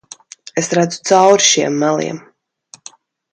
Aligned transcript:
Es 0.61 0.69
redzu 0.77 1.03
cauri 1.09 1.45
šiem 1.49 1.77
meliem. 1.85 2.19